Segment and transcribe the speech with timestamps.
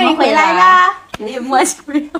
[0.00, 0.96] 欢迎回来啦！
[1.18, 2.10] 有点默契没有？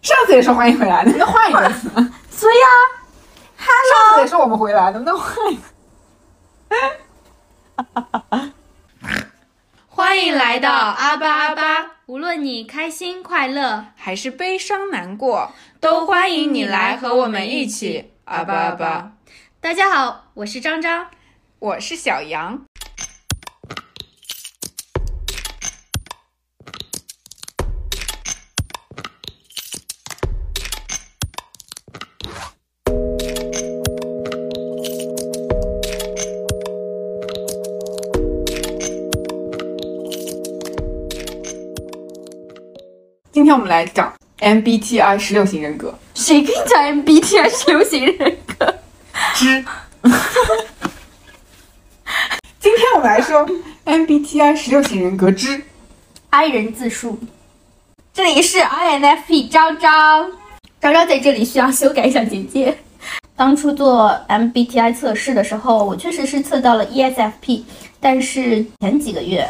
[0.00, 1.90] 上次也说欢迎回来，能不能换一个词？
[2.30, 2.68] 所以啊
[3.58, 5.62] 上次也说我们回来，能不能换一个？
[9.86, 19.12] 欢迎来到阿巴阿巴，无论你开心快乐，还是悲伤难过，都欢迎你来和我们一起阿巴阿巴。
[19.60, 21.08] 大家好，我是张张，
[21.58, 22.62] 我是小杨。
[43.48, 48.74] 天我们来讲 MBTI 十六型人格谁跟你讲 MBTI 是流行人格？
[49.34, 49.64] 之。
[52.60, 53.48] 今天我们来说
[53.86, 55.62] MBTI 十六型人格之
[56.28, 57.18] I 人自述。
[58.12, 60.30] 这里是 INFP 张张，
[60.78, 62.76] 张张在这里需要修改一下简介。
[63.34, 67.62] 当初做 MBTI 测试的时候，我确实是测到了 ESFP，
[67.98, 69.48] 但是前几个月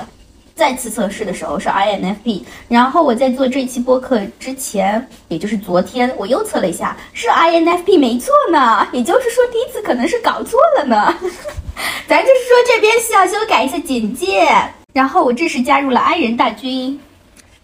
[0.59, 2.43] 再次测试的时候是 INFP。
[2.69, 8.89] 然后我在做这期播客之前，也就是昨天，我又测了一下，是 INFP 没错呢。
[8.93, 11.15] 也就是说，第一次可能是搞错了呢。
[12.09, 14.49] 咱就是说这边需要修改一下简介。
[14.93, 16.99] 然后我这时加入了 I 人大军。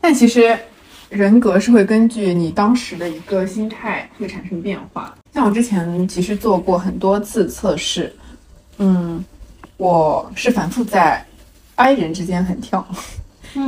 [0.00, 0.56] 但其实
[1.08, 5.12] 人格是会根据你当时的一个心态会产生变化。
[5.32, 8.14] 像我之前其实做过很多次测试，
[8.78, 9.24] 嗯，
[9.78, 11.24] 我是反复在
[11.76, 12.86] I 人之间很跳，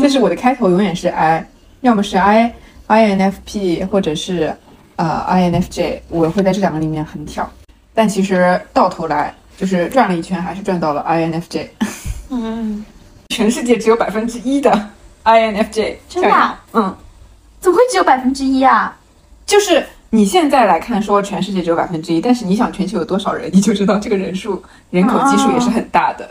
[0.01, 1.47] 就是我的开头永远是 I，
[1.81, 2.55] 要么是 I
[2.89, 4.55] INFP 或者是
[4.97, 7.51] 呃 INFJ，我会在这两个里面很跳。
[7.95, 11.69] 但其实到头来就是转了一圈，还是转到了 INFJ。
[12.31, 12.85] 嗯，
[13.35, 14.71] 全世界只有百分之一的
[15.25, 16.95] INFJ，真的啊嗯，
[17.61, 18.97] 怎么会只有百分之一啊？
[19.45, 26.29] 就是你现在来看说全世界只有百分之一，但是你想全球有多少人，你就知道这个人数人口基数也是很大的。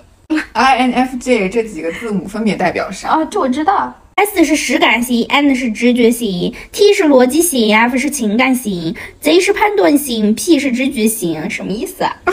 [0.53, 3.09] INFJ 这几个字母分别代表啥？
[3.09, 3.94] 啊，这我知道。
[4.16, 12.16] S 是实感型，N 是直觉型，T 是逻辑型，F 是情感型，Z 是判断型，P 是知觉型，什么意思啊？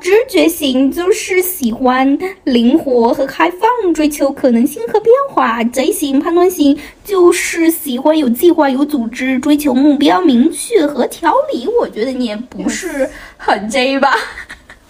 [0.00, 5.64] 直觉型就是喜欢灵活和开放，追求可能性和变化。
[5.64, 11.66] Z 型判断型就是喜欢有计划、有组织，追求目标明确和条理。
[11.80, 14.14] 我觉得你也不是很 J 吧？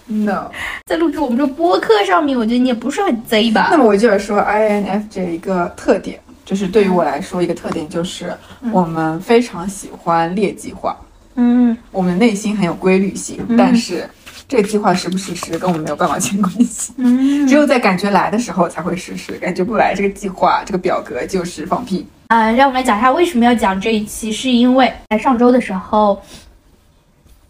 [0.06, 0.50] No。
[0.86, 3.68] 在录制我们这播客上面，我觉得你也不是很贼吧？
[3.70, 8.32] 那么我就要说 INFJ 一个特点，就是对于我来说一个特点就是
[8.70, 10.96] 我们非常喜欢列计划，
[11.36, 14.08] 嗯，我们内心很有规律性，但是
[14.46, 16.92] 这个计划实不实施跟我们没有半毛钱关系。
[16.98, 22.06] 嗯 只有在感觉来的时候才会实施，感觉不来，这个计划这个表格就是放屁。
[22.28, 26.20] 呃，让我们来讲一下为什么要讲这一期，是因为在上周的时候，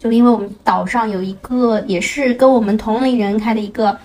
[0.05, 3.97] 就因为我们岛上有一个也是跟我们同龄人开的一个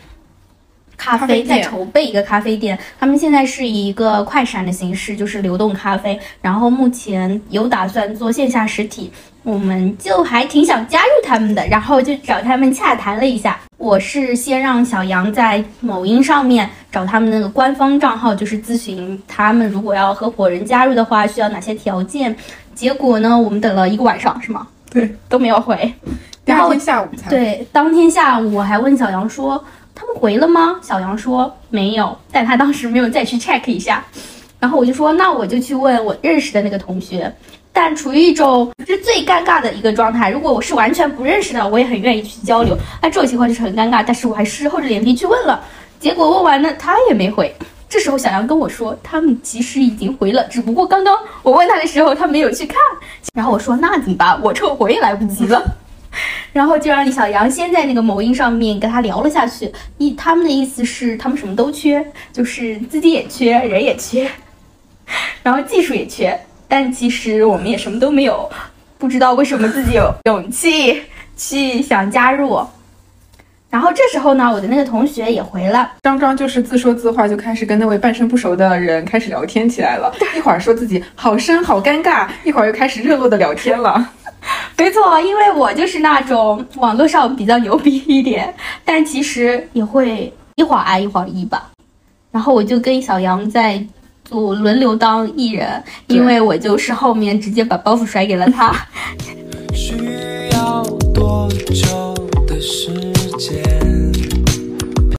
[0.97, 9.13] 咖啡，店在筹备一个咖啡店，他们现在是以一个快闪的形式，就是流动咖啡，然后目前有打算做线下实体，
[9.43, 13.61] 我们就还挺想加入他们的，然后就找他们洽谈了一下。
[13.77, 22.35] 我是先让小杨在某音上面找他们那个官方账号，就是咨询他们如果要合伙人加入的话，需要哪些条件。
[22.75, 24.67] 结果呢，我们等了一个晚上，是吗？
[24.91, 25.77] 对，都没有回。
[26.45, 29.63] 第然后二天下午才对，当天下午我还问小杨说
[29.95, 30.81] 他们回了吗？
[30.83, 34.05] 小杨说没有，但他当时没有再去 check 一下。
[34.59, 37.33] 然后我就说那我就去问我认识的那个同学，
[37.73, 40.29] 但处于一种是最尴尬的一个状态。
[40.29, 42.77] 如果我是完全不认识的，我也很愿意去交流。
[43.01, 45.63] 那这种情况就是很尴尬，但是我还是厚着脸皮去问了。
[45.99, 47.55] 结果问完了，他也没回。
[47.91, 51.13] 这时候小杨跟我说，他们其实已经回了，只不过刚刚
[51.43, 52.77] 我问他的时候，他没有去看。
[53.35, 54.41] 然后我说那怎么办？
[54.41, 55.61] 我撤回也来不及了。
[56.53, 59.73] 然后就让李小杨先在那个某音上面跟他聊了下去。
[59.99, 64.31] 一他们的意思是他们什么都缺，就是资金也缺，人也缺，
[65.43, 66.39] 然后技术也缺，
[66.69, 68.49] 但其实我们也什么都没有，
[68.99, 71.03] 不知道为什么自己有勇气
[71.37, 72.61] 去想加入。
[73.71, 80.13] 然后这时候呢，我的那个同学也回了，张张就是自说自话，就开始跟那位半生不熟的人开始聊天起来了。
[80.37, 84.11] 一会儿说自己好生好尴尬，一会儿又开始热络的聊天了。
[84.77, 88.53] 没错，因为我就是那种网络上比较牛逼一点，
[88.85, 91.71] 但其实也会一会儿 I 一会儿 E 吧。
[92.33, 93.85] 然后我就跟小杨在
[94.25, 98.75] 做轮流当艺人，因为我就是后面直接把包袱甩给了他。
[99.75, 99.95] 需
[100.53, 100.83] 要
[101.15, 102.00] 多久
[103.41, 103.63] 间，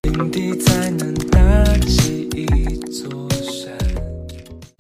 [0.04, 1.42] 平地才能搭
[1.88, 3.74] 起一座山？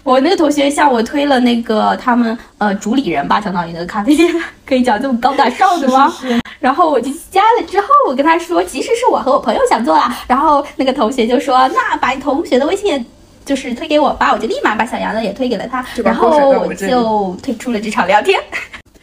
[0.03, 4.31] 我那个同学向我推了那个他们呃主理人吧，相当于那个咖啡店，
[4.63, 6.13] 可以讲这么高大上的吗？
[6.59, 10.15] 然后我就加了之后，我跟他说，其实是我和我朋友想做啦。
[10.27, 13.03] 然后那个同学就说，那把你同学的微信
[13.43, 16.29] 就是推给我吧，我就立马把小杨的也推给了他，然后
[16.59, 18.39] 我就退出了这场聊天。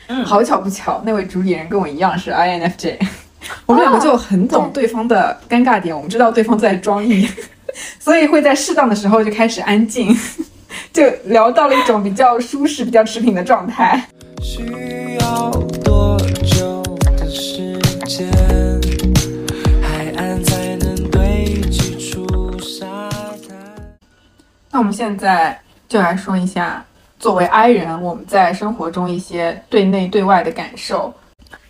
[0.06, 2.96] 嗯好巧不巧，那位主理人跟我一样是 INFJ，
[3.66, 7.28] 我们两个就很懂对方的尴尬点，我们知道对方在装艺，
[8.00, 10.16] 所以会在适当的时候就开始安静，
[10.92, 14.08] 就聊到了一种比较舒适、比较持平的状态。
[14.42, 14.64] 需
[15.20, 15.50] 要
[15.84, 16.82] 多久
[17.16, 18.30] 的时间，
[19.82, 22.86] 海岸才能堆积出沙
[23.46, 23.98] 滩？
[24.70, 26.84] 那我们现在就来说一下，
[27.18, 31.12] 作为 I 人，我们在生活中一些对内对外的感受。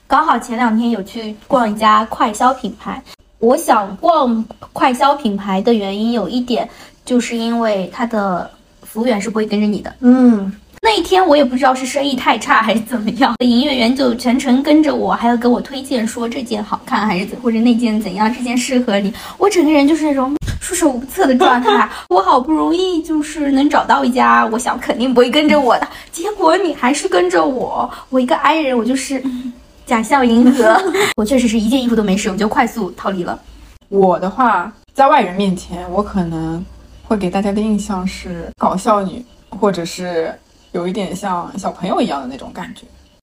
[0.09, 3.01] 刚好前两天有去逛一家快消品牌，
[3.41, 6.67] 我想逛快消品牌的原因有一点，
[7.05, 8.51] 就是因为它的
[8.85, 9.95] 服务员是不会跟着你的。
[10.01, 10.51] 嗯，
[10.81, 19.13] 那一天我也不知道是生意太差还是怎么样，营业员就全程跟着我，还要给我推荐说这件好看还是怎，或者那件怎样，这件适合你。
[19.37, 21.87] 我整个人就是那种束手无策的状态。
[22.09, 27.91] 我好不容易就是能找到一家，我想肯定不会跟着我的，结果你还是跟着我。
[28.09, 29.53] 我一个 i 人，我就是、嗯
[29.89, 30.79] 假笑迎合。
[31.17, 33.41] 我确实是一件衣服都没试，我就快速逃离了。
[33.89, 36.63] 我的话，在外人面前，我可能
[37.05, 40.31] 会给大家的印象是搞笑女，或者是
[40.73, 42.83] 有一点像小朋友一样的那种感觉。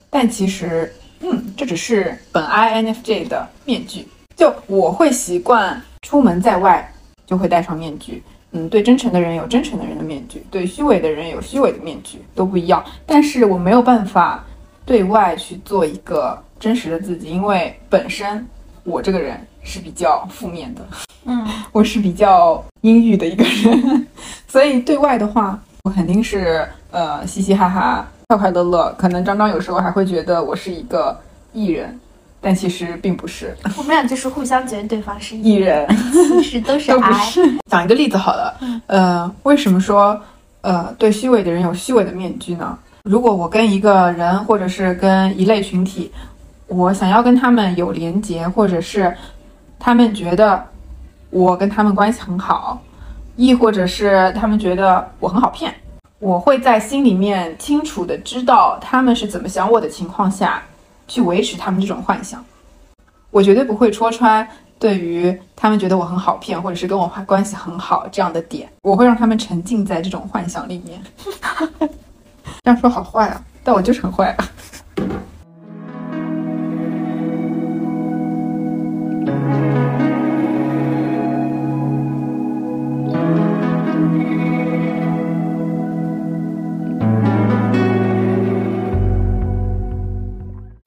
[0.09, 4.07] 但其实，嗯，这只是本 INFJ 的面具。
[4.35, 6.91] 就我会习惯出门在外
[7.27, 8.23] 就会戴上面具。
[8.53, 12.83] 嗯，对真诚的人有真诚的人的面具，对虚伪的人有虚伪的面具，都不一样。
[13.05, 14.43] 但是我没有办法
[14.85, 18.45] 对外去做一个真实的自己，因为本身
[18.83, 20.81] 我这个人是比较负面的。
[21.25, 24.07] 嗯， 我是比较阴郁的一个人，
[24.47, 28.93] 所以对外的话，我肯定是呃嘻嘻哈哈、快快乐乐。
[28.97, 31.19] 可能张张有时候还会觉得我是一个
[31.51, 31.99] 艺人，
[32.39, 37.11] 但其实并不是我们俩就是互相觉得对方是艺人，其实都是 都不。
[37.13, 37.41] 是。
[37.71, 40.19] 讲一个例子好了，呃，为什么说
[40.61, 42.77] 呃对虚伪的人有虚伪的面具呢？
[43.05, 46.11] 如果我跟一个人或者是跟一类群体，
[46.65, 49.15] 我想要跟他们有连结，或者是
[49.77, 50.65] 他们觉得
[51.29, 52.81] 我跟他们关系很好，
[53.35, 55.71] 亦或者是他们觉得我很好骗，
[56.17, 60.63] 我会在心里面清楚的知道他们是怎么想我的情况下，
[61.07, 62.43] 去维持他们这种幻想。
[63.29, 64.47] 我绝对不会戳穿
[64.79, 70.99] 对于他们觉得我很好骗，或者是跟我关系很好这样的点，我会让他们沉浸在这种幻想里面。
[72.65, 74.49] 这样说好坏啊，但我就是很坏啊。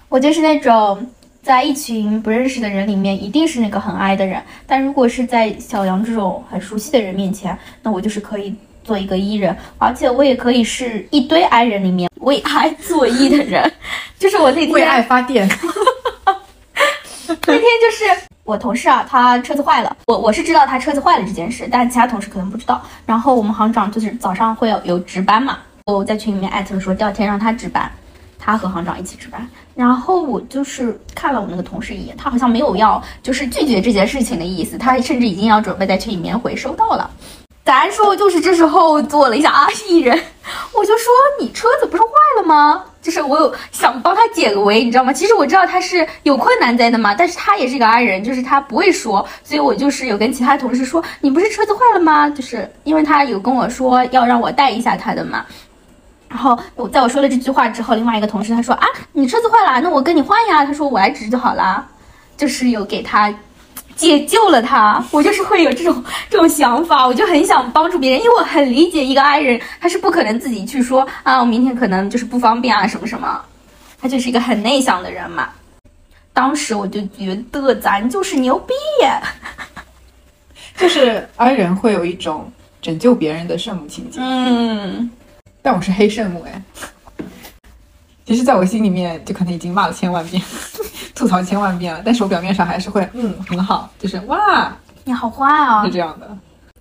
[0.09, 1.07] 我就是那种
[1.43, 4.43] 在一群不认识的人里面，一定是那个很 I 的人。
[4.67, 8.53] 但如果是在小杨这种很熟悉的人面前，那我就是可以
[8.89, 13.71] 做一个 E 人，而且我也可以是一堆 I 人里面为爱做 E 的人。
[14.19, 15.47] 就是我那天为爱发电，
[17.29, 22.83] 那天就是我同事啊，他车子坏了，我我是知道他车子坏了这件事，但其他同事可能不知道。
[23.05, 27.91] 然后我们行长就是早上会有有值班嘛，我在群里面艾特说第二天让他值班，
[28.39, 29.47] 他和行长一起值班。
[29.77, 37.09] 然后我就是看了我那个同事一眼，他好像没有要就是拒绝这件事情的意思，他甚至已经要准备在群里面回收到了。
[37.69, 40.19] 咱说就是这时候做了一下啊艺人，
[40.73, 42.09] 我就说你车子不是坏
[42.39, 42.83] 了吗？
[43.03, 45.13] 就是我有想帮他解个围，你知道吗？
[45.13, 52.31] 其实我知道他是有困难在的嘛，但是他也是一个 I 人，就是他不会说，所以我就是有跟其他同事说，你不是车子坏了吗？
[52.31, 55.45] 就是因为他有跟我说要让我带一下他的嘛。
[56.27, 60.65] 然后我在我说了这句话之后，另外一个同事他说啊，你车子坏了，那我跟你换呀。
[60.65, 61.87] 他说我来值就好啦，
[62.35, 63.31] 就是有给他
[63.99, 65.05] 解救了他。
[65.11, 73.45] 我就是会有这种 这种想法，我就很想帮助别人，因为我很理解一个 I 人，他是不可能自己去说啊，我明天可能就是不方便啊什么什么，
[74.01, 75.51] 他就是一个很内向的人嘛。
[76.33, 78.73] 当时我就觉得咱就是牛逼，
[80.79, 82.51] 就是 I 人会有一种
[82.81, 85.11] 拯救别人的圣母情节，嗯，
[85.61, 86.63] 但我是黑圣母哎。
[88.29, 90.43] 其实，在我心里面，就可能已经骂了千万遍，
[91.17, 94.71] 吐槽千万遍了，但是我表面上还是会，嗯，很好，就是哇，
[95.05, 95.91] 你好坏啊是！
[95.91, 96.29] 这样的，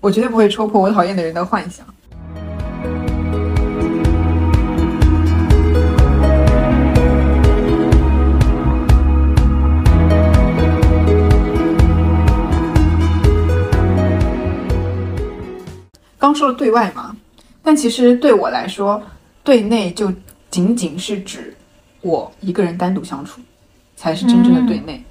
[0.01, 1.85] 我绝对不会戳破我讨厌的人的幻想。
[16.19, 17.15] 刚说了对外嘛，
[17.63, 19.01] 但其实对我来说，
[19.45, 20.11] 对内就
[20.57, 21.53] 仅仅是指
[22.01, 23.39] 我一个人单独相处，
[23.95, 25.03] 才是真正的对内，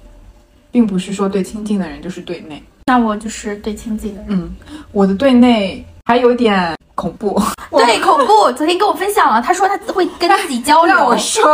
[0.69, 2.61] 并不是说对亲近的人就是对内。
[2.87, 4.27] 那我就是对亲近的人。
[4.31, 4.53] 嗯，
[4.91, 7.41] 我的对内还有点恐怖。
[7.71, 8.51] 对，恐怖。
[8.57, 11.17] 昨天跟我分享了，他说他会跟自己交流让我。
[11.17, 11.45] 说，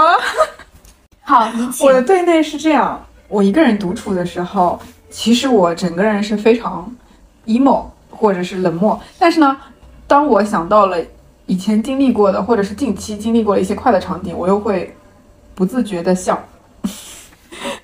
[1.22, 1.94] 好，你请我。
[1.94, 4.82] 的对内是这样：我一个人独处的时候，
[5.12, 6.92] 其实我整个人是非常
[7.46, 9.00] emo 或者是冷漠。
[9.20, 9.56] 但是呢，
[10.08, 10.98] 当我想到了
[11.46, 14.96] 以前经历过的，或者是近期经历过的一些快乐场景，我又会
[15.54, 16.42] 不自觉的笑。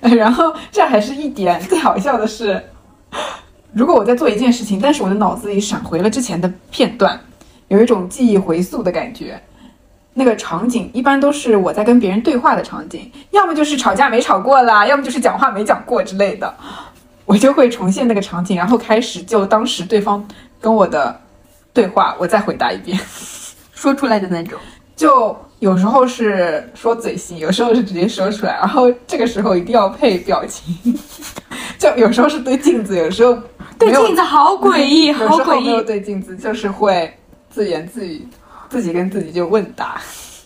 [0.00, 2.62] 然后这还是一点，最好笑的是，
[3.72, 7.20] 如果我在做一件事情，但是我的脑子里闪回了之前的片段，
[7.68, 9.40] 有一种记忆回溯的感觉。
[10.12, 16.52] 那个场景一般都是我在跟别人对话的场景，要么就是吵架没吵过啦， 要么就是讲话没讲过之类的，
[17.24, 20.26] 我就会重现那个场景，然后开始就当时对方
[20.60, 21.20] 跟我的
[21.72, 22.98] 对话，我再回答一遍。
[23.80, 24.58] 说出来的那种。
[24.94, 30.76] 就有时候是说嘴型，有时候是直接说出来，然后这个时候一定要配表情。
[31.78, 33.42] 就有时候是对镜子，有时候有
[33.78, 35.84] 对镜子好诡异， 有好诡时候没有异。
[35.84, 37.10] 对镜子，就是会
[37.48, 38.28] 自言自语，
[38.68, 39.98] 自己跟自己就问答。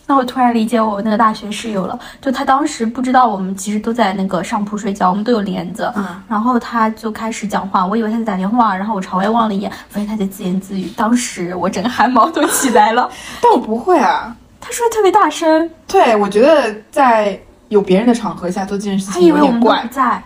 [0.07, 13.09] 那我突然理解我那个大学室友了，就他当时不知道我们其实都在那个上铺睡觉，我们都有帘子，嗯然后他就开始讲话，我以为他在打电话，然后我朝外望了一眼，发现他在自言自语，当时我整个汗毛都起来了。
[13.41, 20.23] 但我不会啊，他说的特别大声，对我觉得在有别人的场合下做这件事他情有以为我们不点怪，在，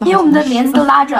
[0.00, 1.16] 因为我们的帘子都拉着，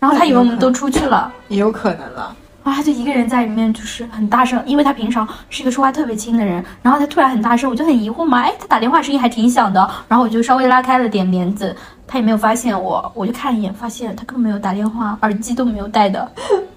[0.00, 1.30] 然后他以为我们都出去了。
[1.48, 2.34] 也有可能了。
[2.66, 11.74] 然后他就一个人在里面，就是很大声，因为他平常是一个说话特别轻的人，然后他突然很大声，我就很疑惑嘛，哎，他打电话声音还挺响的，然后我就稍微拉开了点帘子，
[12.08, 16.28] 他也没有发现我，我就看一眼，发现他根本没有打电话，耳机都没有戴的，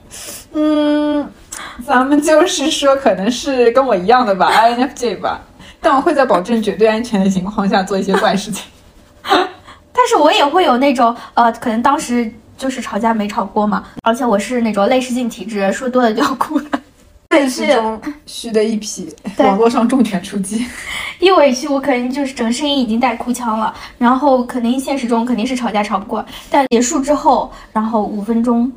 [0.53, 1.27] 嗯，
[1.83, 5.41] 咱们就是说，可能是跟我一样的吧，INFJ 吧。
[5.81, 8.65] 但我会在保证绝对安全的情况下做一些怪事情。
[9.23, 16.79] 但是我也会有那种，呃，可能当时就是吵架没吵过嘛，而且我是那种泪失禁体质，说多了就要哭的，
[17.31, 20.65] 现实中虚的一批，网络上重拳出击。
[21.19, 28.69] 一委屈我肯定就是整个声音已经带哭腔了，然后肯定现实中肯定是吵架吵不过，但结束之后，然后五分钟，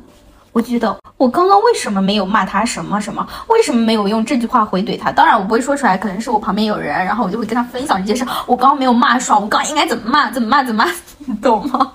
[0.53, 5.11] 我觉得我刚刚为什么没有骂他什么什么，为什么没有用这句话回怼他？
[5.11, 8.25] 当然我不会说出来，可能是我旁边有人，然后我就会跟他分享这件事。
[8.45, 10.31] 我刚刚没有骂爽，我刚刚应该怎么骂？
[10.31, 10.63] 怎么骂？
[10.63, 10.91] 怎么骂？
[11.25, 11.91] 你懂吗？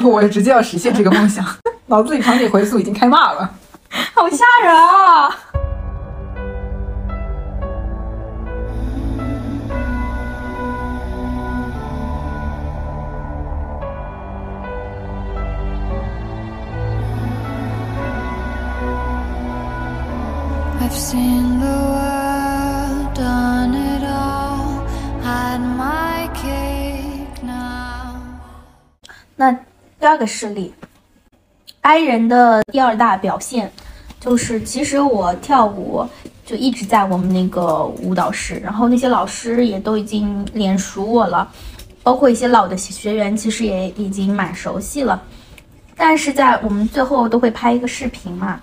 [0.00, 1.44] 不，我直接要实现这个梦想，
[1.86, 3.50] 脑子里场景回溯已经开骂了。
[4.14, 5.30] 好吓人啊
[20.80, 24.82] ！I've seen the world, done it all,
[25.22, 28.16] had my cake now.
[29.36, 29.56] 那
[30.04, 30.70] 第二个事例
[31.80, 33.72] ，I 人的第二大表现
[34.20, 36.06] 就是，其实我跳舞
[36.44, 41.50] 就一直在我们那个舞蹈室，然后那些老师也都已经脸熟我了，
[42.02, 45.22] 包括一些老的学员，其实也已经蛮熟悉了。
[45.96, 48.60] 但是在我们最后都会拍一个视频嘛，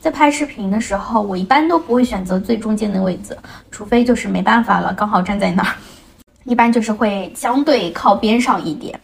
[0.00, 3.38] 在拍视频的时候，我一般都不会选择最中间的位置，
[3.70, 5.72] 除非就是没办法了，刚好站在那儿，
[6.46, 8.98] 一般就是会相对靠边上一点。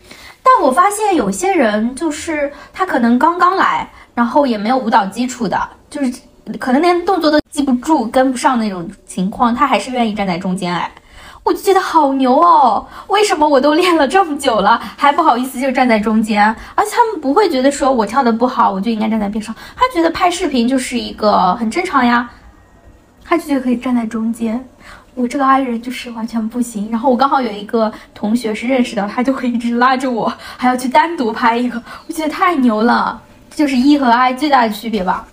[0.47, 6.13] 但我发现有些人就是他可能刚刚来，然后也没有舞蹈基础的，就是
[6.57, 10.89] 可能连动作都记不住、跟不上那种情况，他还是愿意站在中间哎。
[11.43, 12.85] 我就觉得好牛哦！
[13.07, 16.45] 为什么我都练了这么久了，还不好意思就站在中间？
[16.75, 22.29] 而且他们不会觉得说我跳的不好，我就应该站在边上，他觉得拍视频就是一个很正常呀，
[23.25, 24.69] 他就觉得可以站在中间。
[25.17, 26.89] 我这个 I 人就是完全不行。
[26.91, 33.21] 然后我刚好有一个同学是认识的，他就会一直拉着我，还要去单独拍一个，我觉得太牛了，
[33.51, 35.27] 这就是 E 和 I 最大的区别吧。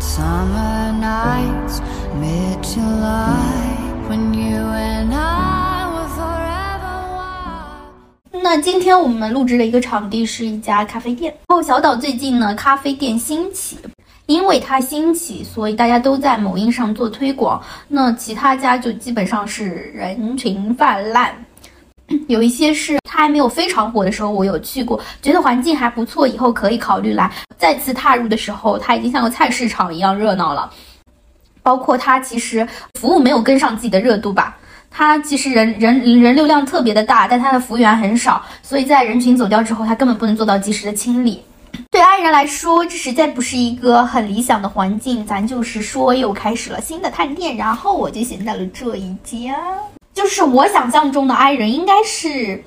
[0.00, 1.80] Summer nights,
[2.20, 3.49] mid July.
[8.52, 11.32] 那今天我们录制的一个场地是一家咖啡店。
[11.46, 13.78] 然后小岛最近呢，咖啡店兴起，
[14.26, 17.62] 因为它兴起，所以大家都在某音上做推广。
[17.86, 21.32] 那其他家就基本上是人群泛滥。
[22.26, 27.30] 有一些是它还没有非常火的时候，我有去过，觉得环境还不错，以后可以考虑来。
[27.56, 30.68] 再次踏入的时候，它已经像个菜市场一样热闹了。
[31.62, 32.66] 包括它其实
[32.98, 34.58] 服务没有跟上自己的热度吧，
[34.90, 41.42] 它其实人人人流量特别的大，但它的服务员很少，所以在人群走掉之后，它根本不能做到及时的清理。
[41.90, 45.24] 对爱人来说，这实在不是一个很理想的环境。
[45.24, 49.56] 咱就是说，又开始了新的探店，然后我就选到了这一家。
[50.12, 52.62] 就是我想象中的爱人应该是，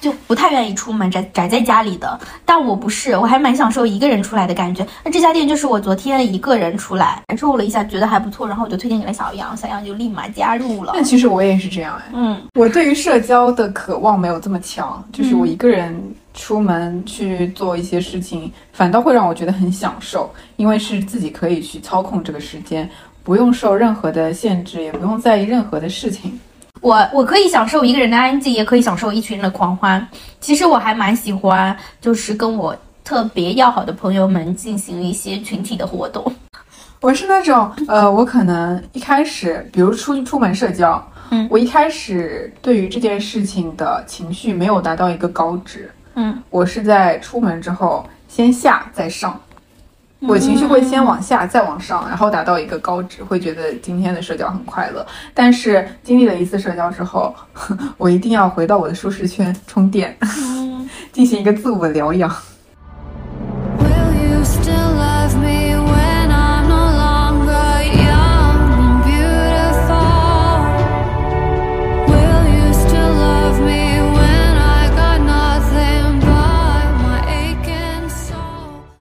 [0.00, 2.18] 就不太愿意出门，宅宅在家里的。
[2.44, 4.86] 但我不是，我还蛮享受一个人出来的感觉。
[5.04, 11.02] 那这家店就是我昨天一个人出来，感受了一下，觉得还不错，然后我就推荐给了小杨，小杨就立马加入了但。
[11.02, 15.94] 其实我也是这样哎，嗯，我对于社交的渴望没有这么强，就是我一个人
[16.34, 22.88] 出门去做一些事情，反倒会让我觉得很享受，因为是自己可以去操控这个时间，
[23.22, 26.38] 不用受任何的限制，也不用在意任何的事情。
[26.84, 30.06] 我我可以享受一个人的安静，也可以享受一群人的狂欢。
[30.38, 36.22] 其实我还蛮喜欢，就是跟我特别要好的朋友们进行一些群体的活动。
[37.00, 49.40] 我是那种，呃，我可能一开始，比如出出门社交，嗯我一开始对于这件事情的情绪没有达到一个高值，嗯，我是在出门之后先下再上，
[50.26, 55.06] 我情绪会先往下再往上，然后达到一个高值，会觉得今天的社交很快乐。
[55.32, 57.34] 但是经历了一次社交之后，
[57.98, 60.16] 我一定要回到我的舒适圈充电，
[61.12, 62.30] 进行一个自我疗养。
[63.78, 65.63] Will you still love me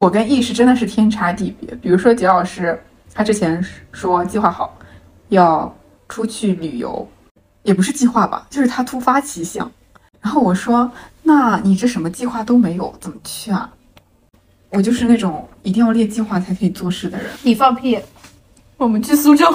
[0.03, 1.74] 我跟意识真的是天差地别。
[1.75, 2.77] 比如说杰老师，
[3.13, 4.77] 他之前说计划好
[5.29, 5.74] 要
[6.10, 7.07] 出去旅游，
[7.62, 9.72] 也不是计划吧，就是他突发奇想。
[10.19, 10.91] 然后我说
[11.24, 13.69] ：“那你这什么计划都没有，怎么去啊？”
[14.72, 17.27] 我就是那种一定要列计划才可以做事的人。
[17.41, 17.98] 你放屁！
[18.75, 19.45] 我们去苏州，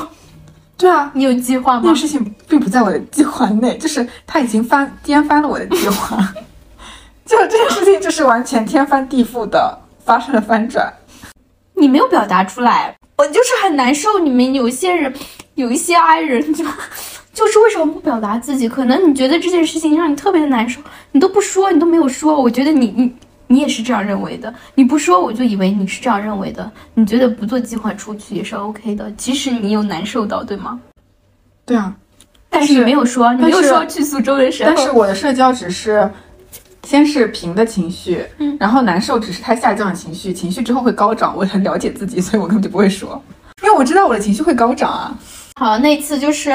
[0.78, 1.96] 对啊，你有计划吗那件？
[1.96, 6.16] 事情并不在我的计划内，就是他已经翻颠翻了我的计划，
[7.26, 9.78] 就这件事情就是完全天翻地覆的
[10.09, 10.90] 发生了翻转。
[11.75, 14.18] 你没有表达出来，我就是很难受。
[14.18, 15.12] 你们有些人，
[15.55, 16.64] 有一些 i 人就
[17.35, 18.66] 就是为什么不表达自己？
[18.66, 20.81] 可能你觉得这件事情让你特别的难受，
[21.12, 22.40] 你都不说，你都没有说。
[22.40, 23.14] 我觉得你你
[23.49, 26.73] 你也是这样认为的，你不说我就以为你是这样认为的。
[26.94, 30.81] 你觉得不做计划出去也是 OK 的，即使你有难受到，对吗？
[31.66, 31.94] 对啊，
[32.49, 34.73] 但是你没有说，你没有说去苏州的时候。
[34.75, 36.11] 但是我的社交只是
[36.84, 41.34] 先是平的情绪，嗯然后难受只是它下降的情绪，情绪之后会高涨。
[41.36, 43.22] 我很了解自己，所以我根本就不会说，
[43.62, 45.18] 因为我知道我的情绪会高涨啊。
[45.56, 46.54] 好，那次就是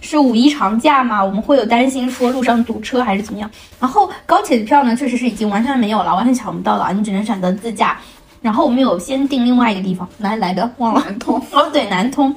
[0.00, 3.50] 是五一长假嘛，我们会有担心说路上堵车还是怎么样。
[3.80, 7.98] 然后高铁的票呢，确实是已经完全没有了，完全抢不到了，你只能选择自驾。
[8.42, 11.02] 然后我们有先订另外一个地方，哪里来的忘了。
[11.04, 12.32] 南通， 哦，对，南通。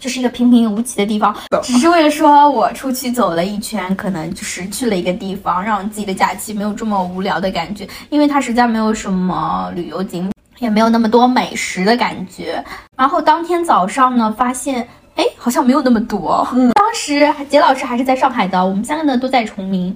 [0.00, 12.64] 就是一个平平无奇的地方，只是为了说我出去走了一圈，可能就是去了一个地方，让自己的假期没有这么无聊的感觉，因为它实在没有什么旅游景，也没有那么多美食的感觉。
[12.96, 16.48] 然后当天早上呢，发现哎，好像没有那么多。
[16.54, 19.94] 嗯， 当时杰老师还是在上海的，我们三个呢都在崇明。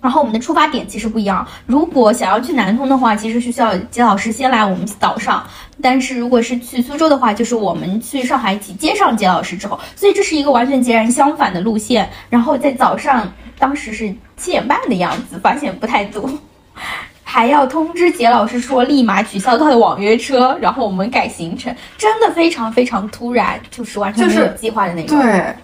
[0.00, 1.46] 然后我们的出发点其实不一样。
[1.66, 5.42] 如果想要去南通的话，其实是需要杰老师先来我们岛上；
[5.82, 12.08] 但是如果是去苏州的话，就是我们去上海一起接上杰老师之后，所以这是一个完全截然相反的路线。
[12.30, 16.30] 然后在早上，当时是七点半的样子，发现不太堵。
[17.30, 25.20] 还要通知杰老师说立马取消他的网约车，然后我们改行程，真的非常非常突然，就是完全没有计划的那种。
[25.20, 25.54] 对，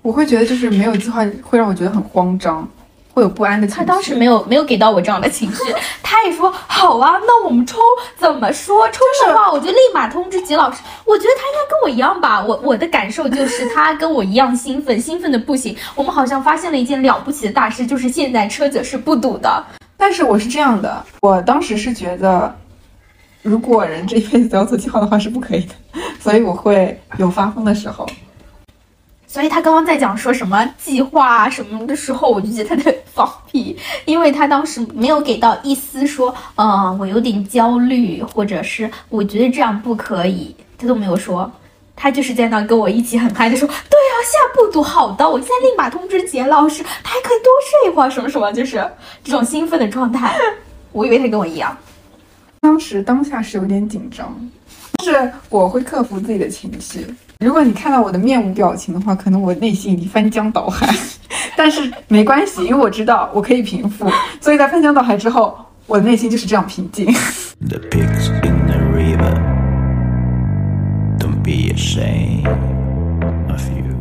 [0.00, 2.66] 我会觉得就是没有计划会让我觉得很慌张，
[3.12, 3.80] 会有不安的情绪。
[3.80, 5.58] 他当时没有没有给到我这样的情绪，
[6.02, 7.78] 他也说好啊，那我们抽
[8.16, 8.88] 怎么说？
[8.90, 10.78] 抽的话，我就立马通知吉老师。
[11.04, 15.76] 我觉得他应该跟我一样吧，我我的感受就是他跟我一样兴奋，兴奋的不行。
[15.94, 19.64] 我们好像发现了一件了不起的大事，就是现在车子是不堵的。
[19.96, 22.54] 但是我是这样的，我当时是觉得，
[23.42, 25.74] 如果人这一辈子都要做计划的话是不可以的，
[26.18, 28.08] 所以我会有发疯的时候。
[29.32, 41.50] 所以他刚刚在讲说什么计划啊什么的时候，我就觉得他在放屁，因为他当时没有给到一丝说，嗯、我有点焦虑，或者是我觉得这样不可以，他都没有说。
[41.96, 48.86] 他就是在那跟我一起很嗨的说，对啊，下步读好的，我现在立马通知杰老师，他还可以多睡一会儿，什么什么，就是
[49.24, 50.36] 这种兴奋的状态。
[50.90, 51.74] 我以为他跟我一样，
[52.60, 54.38] 当时当下是有点紧张，
[54.98, 57.06] 但是我会克服自己的情绪。
[57.42, 60.86] 如果你看到我的面无表情的话，可能我内心已经翻江倒海，
[61.56, 64.08] 但是没关系，因为我知道我可以平复，
[64.40, 67.06] 所以在翻江倒海之后，我的内心就是这样平静。
[67.68, 69.34] The pigs in the river.
[71.18, 72.46] Don't be ashamed
[73.50, 73.96] of you.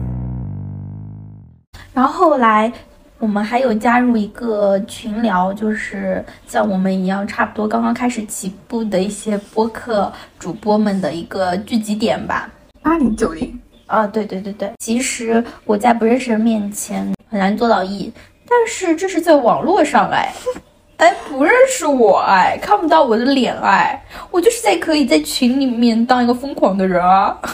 [1.94, 2.72] 然后后来
[3.18, 12.48] 我们还有加入一个群聊，就是像我们一样，差不多刚刚开始起步的一些播客主播们的一个聚集点吧。
[12.82, 18.12] 八零九零，啊，对对对对，其实我在不认识人面前很难做到一
[18.48, 20.34] 但是这是在网络上哎，
[20.98, 27.38] 哎不认识我哎，看不到我的脸哎，我就是在可以在群里面当一个疯狂的人啊。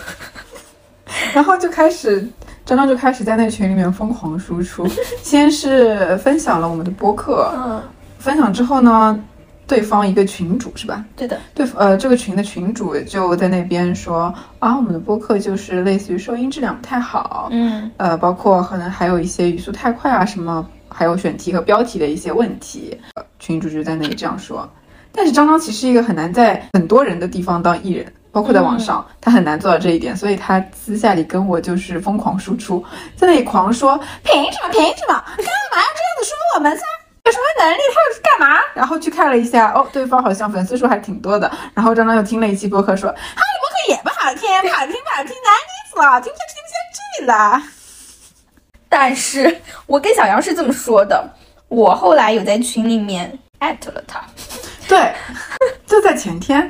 [1.34, 2.28] 然后就开始，
[2.66, 4.86] 张张就开始在那个群里面疯狂输出，
[5.24, 7.82] 先是分享了我们的播客，嗯，
[8.20, 9.18] 分享之后呢，
[9.68, 11.04] 对方一个群主是吧？
[11.16, 24.68] 对的，对，呃，这个群的群主就在那边说啊，我们的播客就是类似于收音质量不太好，嗯呃，包括可能还有一些语速太快啊，什么，还有选题和标题的一些问题，呃群主就在那里这样说。
[25.12, 32.84] 但是张张其实是一个很难在很多人的地方当艺人，包括在网上，他很难做到这一点，所以他私下里跟我就是疯狂输出，
[33.16, 36.84] 在那里狂说凭什么凭什么，干嘛要这样子说我们噻？
[37.28, 37.82] 有什么能力？
[37.94, 38.58] 他又是干嘛？
[38.74, 41.52] 然后去看了一下，哦，对方好像粉丝数还挺多的。
[41.74, 46.78] 然后张张又听了一期播客，说：“哈利波特也不好听，不好听，不好听，难听死了，听不下去，听不下
[47.20, 47.64] 去了。”
[48.88, 51.30] 但是我跟小杨是这么说的，
[51.68, 54.24] 我后来有在群里面艾特了他，
[54.88, 55.14] 对，
[55.86, 56.62] 就在前天，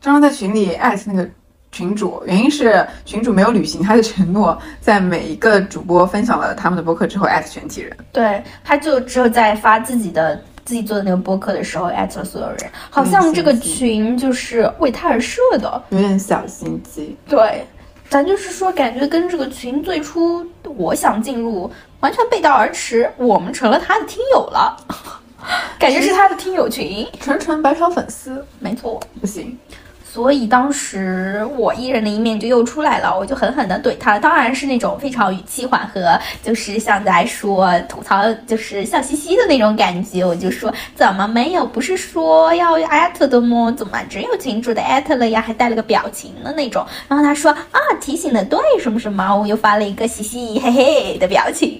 [0.00, 1.28] 张张在群里艾特那个
[1.74, 7.96] 群主，原因是群主没有履行他的承诺，在每一个主播分享了他们的播客之后艾特全体人。
[8.12, 12.58] 对，他就只有在发自己的自己做的那个播客的时候艾特了所有人，
[12.90, 15.82] 好像这个群就是为他而设的。
[15.88, 17.66] 有点小心机，对，
[18.08, 24.76] 咱就是说，感觉跟这个群最初我想进入完全背道而驰，我们成了他的听友了，
[25.76, 27.04] 感觉是他的听友群。
[27.18, 29.58] 纯纯白嫖粉丝没错，不行。
[30.14, 40.24] 所以当时我艺人的一面就又出来了，我就狠狠的怼他，当然是那种非常语气缓和，就是像在说吐槽，就是笑嘻嘻的那种感觉。
[40.24, 41.66] 我就说怎么没有？
[41.66, 43.74] 不是说要艾特的吗？
[43.76, 45.40] 怎么只有群主的艾特了呀？
[45.40, 46.86] 还带了个表情的那种。
[47.08, 51.76] 然后他说啊，提醒的对，什么什么，我又发了一个嘻嘻嘿嘿的表情。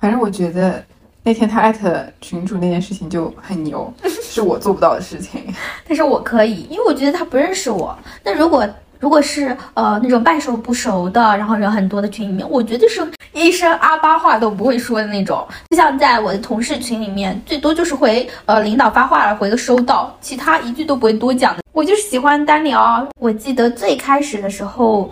[0.00, 0.82] 反正我觉得
[1.24, 5.42] 那天他艾特群主那件事情就很牛， 是我做不到的事情。
[5.86, 7.96] 但是我可以，因为我觉得他不认识我。
[8.24, 15.46] 那如果如果是呃那种半熟不熟的，然后人很多的群里面，我绝对是一声阿巴话都不会说的那种。
[15.70, 21.62] 就像在我的同事群里面，最多就是回呃领导发话了，回个收到，其他一句都不会多讲的。
[21.72, 23.06] 我就是喜欢单聊。
[23.20, 25.10] 我记得最开始的时候，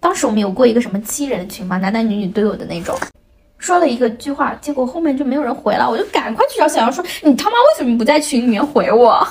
[0.00, 2.94] 当时我们有过一个什么七人群嘛，男男女女都有的那种。
[3.62, 9.24] 说了一个句话，结果后面就没有人回了，我就赶快去找小杨说：“你他妈为什么不在群里面回我？”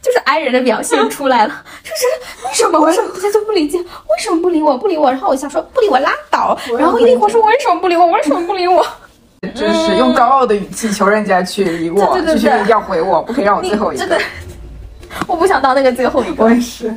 [0.00, 3.78] 就是 i 人的表现 出来了，就是为什么为什么大家都不理解？
[3.78, 4.78] 为什么不理我？
[4.78, 5.10] 不理我？
[5.10, 8.06] 然后我想说不理我拉倒，然后一会儿说为什么不理我？
[8.12, 8.86] 为什么不理我？
[9.54, 14.18] 就是用高傲的语气求人家去理我，对对对就是要回我，不可以让我最后一个真的。，
[15.26, 16.44] 我不想当那个最后一个。
[16.44, 16.94] 我也是。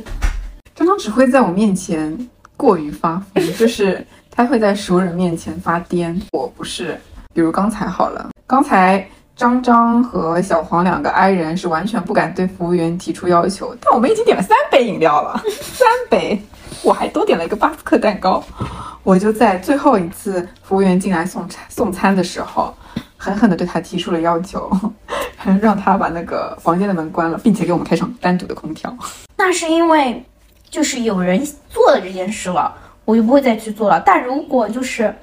[0.74, 2.16] 张张只会在我面前
[2.56, 4.02] 过于发疯，就是
[4.38, 6.96] 他会在熟人面前发癫，我不是。
[7.34, 16.40] 比如刚才好了，刚才张张和小黄两个 i 人是完全不敢对服务员提出要求，但我们已经点了三杯饮料了， 三杯，
[16.84, 18.40] 我还多点了一个巴斯克蛋糕。
[19.02, 22.72] 我就在最后一次服务员进来送餐送餐的时候，
[23.16, 24.70] 狠狠地对他提出了要求，
[25.60, 28.96] 让他把那个房间的门关了，并且给我们开上单独的空调。
[29.36, 30.24] 那是因为
[30.70, 32.72] 就是有人做了这件事了，
[33.08, 33.98] 我就不会再去做了。
[34.04, 35.14] 但如果就是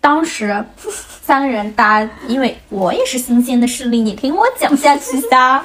[0.00, 0.64] 当时
[1.22, 5.62] 三个人搭，因为我也是新鲜的势力，你听我讲下去噻。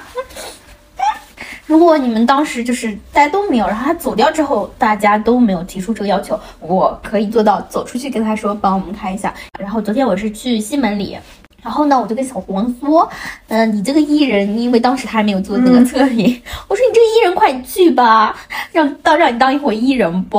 [1.65, 9.33] 如果你们当时就是大家都没有，然后他走掉之后，大家都没有提出这个要求，我可以做到走出去跟他说帮我们开一下。
[9.59, 11.17] 然后昨天我是去西门里，
[11.63, 13.09] 然后呢，我就跟小黄说，
[13.47, 18.37] 嗯、你这个艺人，因为当时他还没有做那个测评，我说你这个艺人快去吧，
[18.71, 20.37] 让当让你当一回艺人不？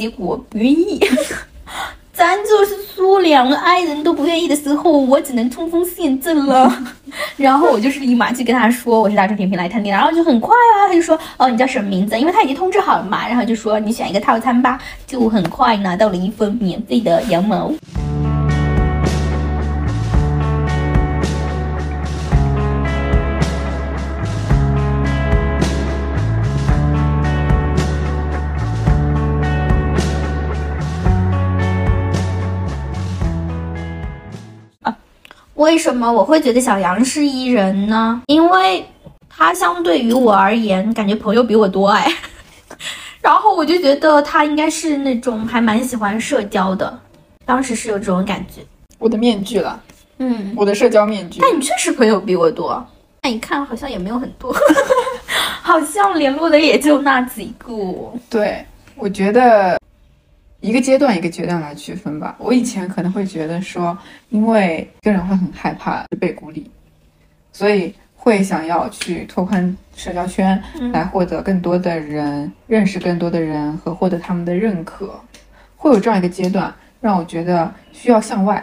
[0.00, 0.98] 结果不愿意。
[2.10, 6.72] 咱就是说，两个爱人都不愿意的时候，我只能冲锋陷阵了。
[7.36, 12.18] 然后我就是立马去跟他说，我是大众点评来探店，然后就很快啊，他就说，哦，你叫什么名字？
[12.18, 17.70] 因为他已经通知好了嘛，然后就说你选一个套餐吧，就很快拿到了一份免费的羊毛。
[35.60, 38.22] 为什么我会觉得小杨是艺人呢？
[38.28, 38.82] 因为
[39.28, 42.10] 他相对于我而言，感觉朋友比我多哎。
[43.20, 46.98] 然后我就觉得他应该是那种还蛮喜欢社交的，
[47.44, 48.62] 当时是有这种感觉。
[48.98, 49.78] 我的面具了，
[50.16, 51.40] 嗯，我的社交面具。
[51.42, 52.82] 但你确实朋友比我多，
[53.22, 54.56] 那你看好像也没有很多，
[55.60, 57.74] 好像联络的也就那几个。
[58.30, 58.64] 对，
[58.96, 59.78] 我觉得
[60.60, 62.36] 一个阶段一个阶段来区分吧。
[62.38, 63.96] 我以前可能会觉得说，
[64.28, 66.70] 因为一个人会很害怕被孤立，
[67.52, 75.18] 所以会想要去拓宽社交圈，来获得更多的人，认识更多的人和获得他们的认可，
[75.76, 78.62] 会有这样一个阶段，让我觉得需要向外。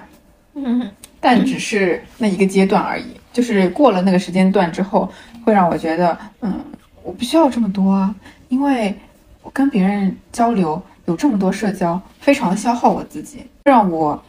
[0.53, 3.05] 嗯，但只是那一个阶段而已。
[3.33, 5.11] 就是过了那个时间段之后，
[5.45, 6.59] 会让我觉得，嗯，
[7.03, 8.15] 我不需要这么多啊，
[8.49, 8.95] 因为
[9.43, 14.21] 我跟别人交流有这么多社交，非常消耗我自己，让我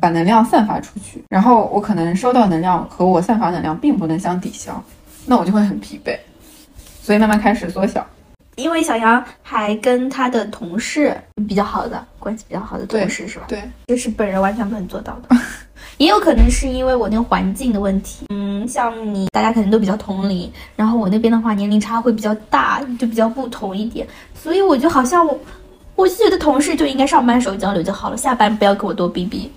[0.00, 4.82] 把能量散发出去，然后我可能收到能量和我散发能量并不能相抵消，
[5.26, 6.18] 那我就会很疲惫，
[7.00, 8.04] 所以慢慢开始缩小。
[8.56, 11.16] 因为小杨还跟他的同事
[11.48, 13.44] 比较好的关系比较好的同事是吧？
[13.48, 15.36] 对，这是本人完全不能做到的。
[15.98, 25.38] 也有可能是因为我那个环境的问题，嗯，像你大家可能都比较同龄，然后我那边的话年龄差会比较大，就比较不同一点，所以我就好像我，
[25.96, 29.50] 我就觉得同事就应该上班时候交流就好了，下班不要跟我多逼逼。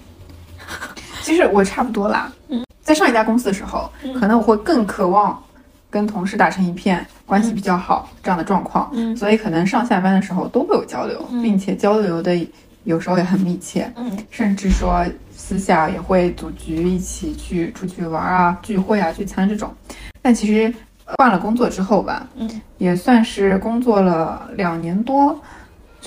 [1.23, 2.32] 其实我差不多啦。
[2.50, 5.41] 嗯，在上一家公司的时候，可能我会更渴望
[5.89, 8.89] 跟同事打成一片，关系比较好、这样的状况。
[8.93, 12.47] 嗯所以可能上下班的时候都会有交流，并且交流的
[12.84, 13.91] 有时候也很密切。
[13.95, 19.73] 嗯，甚至说私下也会组局一起去出去玩啊、聚会啊、聚餐这种。
[20.21, 20.73] 但其实
[21.06, 25.38] 呃换了工作之后吧，嗯，也算是工作了两年多，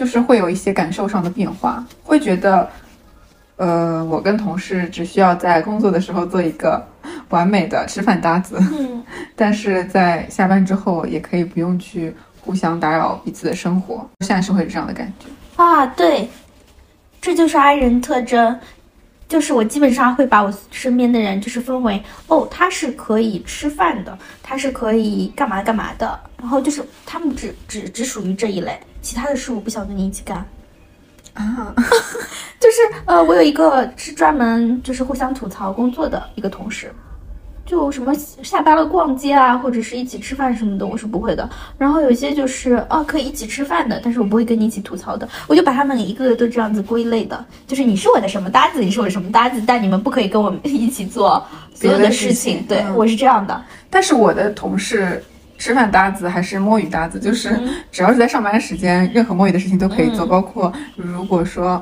[0.00, 2.66] 就是会有一些感受上的变化，会觉得。
[3.56, 6.82] 呃，我跟同事只需要在工作的时候做一个
[7.28, 9.04] 完美的吃饭搭子，嗯，
[9.36, 14.08] 但是在下班之后也可以不用去互相打扰彼此的生活。
[14.20, 15.26] 现在是会有这样的感觉。
[15.62, 16.26] 啊，对，
[17.20, 18.58] 这就是 I 人特征，
[19.30, 30.44] 就是我基本上会把我身边的人就是分为，哦，他是可以吃饭的，他是可以干嘛干嘛的，然后就是他们只只只属于这一类，其他的事我不想跟你一起干。
[31.34, 31.72] 啊，
[32.58, 36.92] 就是呃，我有一个是专门就是互相吐槽工作的一个同事，
[37.70, 41.48] 就什么下班了逛街啊，或者是一起吃饭什么的，我是不会的。
[41.78, 45.28] 然后有些就是哦可以一起吃饭的，但是我不会跟你一起吐槽的。
[45.46, 51.40] 我就把他们一个个都这样子归类的，就是你是我的什么搭子，你是我的什么搭子，但你们不可以跟我们一起做
[51.72, 53.62] 所有的事事情对、嗯我是这样的。
[53.88, 55.22] 但是我的同事
[55.56, 57.56] 吃饭搭子还是摸鱼搭子，就是
[57.92, 61.80] 只要是在上班时间，任何摸鱼的事情都可以做，包括如果说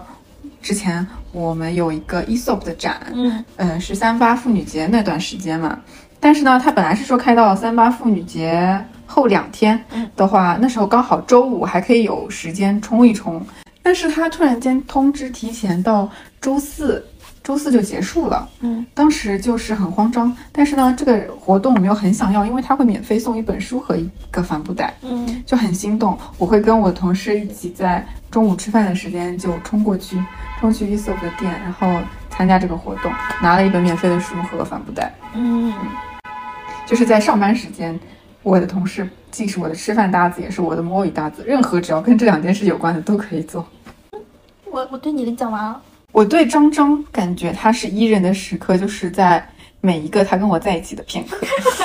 [0.69, 5.79] 之前我们有一个 ESOP 的展，嗯嗯，是三八妇女节那段时间嘛。
[6.21, 9.83] 但是呢，他本来是说开到三八妇女节后两天
[10.15, 13.43] 的话，那时候刚好周五还可以有时间冲一冲。
[13.83, 16.07] 但是他突然间通知提前到
[16.39, 17.03] 周四，
[17.43, 18.47] 周四就结束了。
[18.61, 20.37] 嗯，当时就是很慌张。
[20.53, 24.93] 但是呢，这个活动我们又很想要，因为他会免费送一本书和一个帆布袋。
[25.01, 26.19] 嗯就很心动。
[26.37, 30.23] 我会跟我同事一起在中午吃饭的时间就冲过去，
[30.61, 35.15] 冲去 ESOP 的店，然后参加这个活动，拿了一本免费的书和帆布袋。
[35.35, 35.73] 嗯，
[36.87, 37.99] 就是在上班时间，
[38.43, 43.67] 我的同事既是我的吃饭搭子，也是我的摸鱼搭子，任何只要跟这两件事有关的都可以做。
[44.65, 45.81] 我我对你的讲完了。
[46.11, 49.47] 我对张张感觉他是伊人的时刻，就是在
[49.81, 51.39] 每一个他跟我在一起的片刻。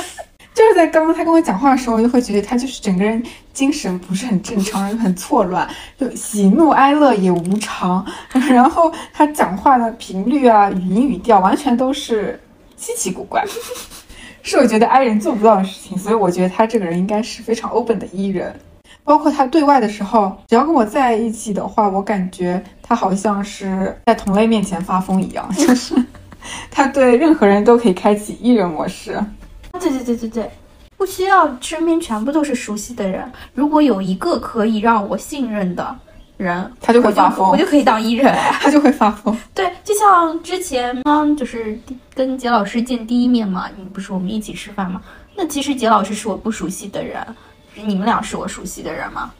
[0.53, 3.21] 就是在刚刚他跟我讲话的时候，我就会觉得他就是整个人
[3.53, 8.05] 精神不是很正常，人 很错乱，就喜怒哀乐也无常。
[8.49, 12.39] 然后他讲话的频率啊、语音语调完全都是
[12.77, 13.43] 稀奇古怪，
[14.43, 15.97] 是我觉得 I 人做不到的事情。
[15.97, 18.53] 所以我觉得他这个人应该是非常 open 的 E 人。
[19.05, 25.93] 包括他对外的时候，只要跟我在一起的话，我感觉他好像是在同类面前发疯一样，就是
[26.71, 29.21] 他对任何人都可以开启 E 人模式。
[29.79, 30.51] 对对对对对，
[30.97, 35.95] 不需要身边全部都是熟悉的人，如果有一个可以让我信任的
[36.37, 38.33] 人，他就会发疯我就可以当艺人。
[38.61, 39.35] 他就会发疯。
[39.53, 45.01] 对，就像之前呢，就是第跟杰老师见第一面嘛，你不是我们一起吃饭嘛？
[45.35, 47.25] 那其实杰老师是我不熟悉的人，
[47.75, 49.31] 你们俩是我熟悉的人嘛？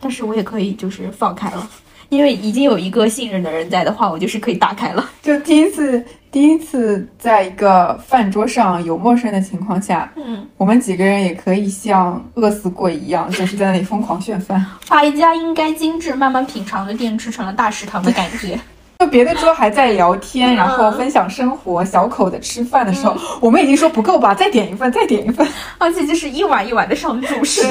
[0.00, 1.68] 但是我也可以就是放开了，
[2.14, 5.10] 因为已经有一个信任的人在的话，我就是可以打开了。
[5.22, 14.64] 就第一次，第一次在一个饭桌上有陌生人的情况下，嗯，我们几个人也可以像饿死鬼一样， 就是在那里疯狂炫饭。
[14.88, 18.58] 把一家应该精致慢慢品尝的店吃成了大食堂的感觉。
[19.00, 25.46] 就别的桌还在聊天，然后分享生活，小口的吃饭的时候，我们已经说不够吧，再点一份，再点一份。
[25.78, 27.62] 而且就是一碗一碗的上主食。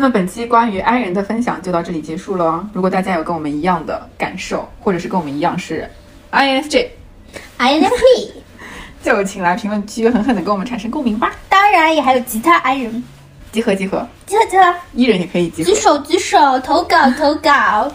[0.00, 2.70] 那么本期关于 i 人的分享就到这里结束了哦。
[2.72, 5.90] 如果大家有跟我们一样的感受，或者是跟我们一样是
[6.30, 8.30] INFJ，INFP，
[9.02, 11.32] 就请来评论区狠狠的跟我们产生共鸣吧。
[11.48, 13.02] 当然也还有其他 I 人，
[13.50, 15.74] 集合集合，集合集合，一人也可以集合举。
[15.74, 17.92] 手举手，投稿投稿，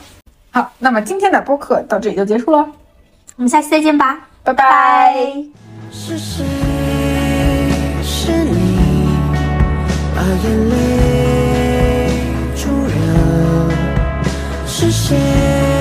[0.52, 2.58] 好，那么今天的播客到这里就结束了，
[3.38, 5.16] 我们下期再见吧，拜拜拜。
[5.90, 6.44] 是谁？
[6.44, 6.63] 是
[14.84, 15.73] 是谁？